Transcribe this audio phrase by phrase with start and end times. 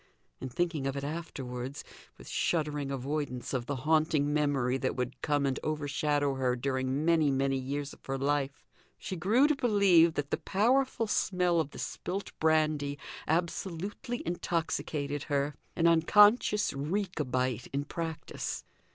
[0.39, 1.83] In thinking of it afterwards,
[2.17, 7.29] with shuddering avoidance of the haunting memory that would come and overshadow her during many,
[7.29, 8.65] many years of her life,
[8.97, 15.53] she grew to believe that the powerful smell of the spilt brandy absolutely intoxicated her
[15.75, 18.63] an unconscious Rechabite in practice.